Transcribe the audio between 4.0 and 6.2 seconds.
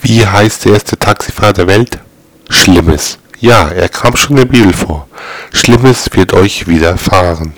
schon in der Bibel vor. Schlimmes